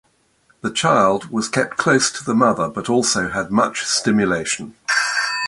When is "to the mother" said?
2.13-2.69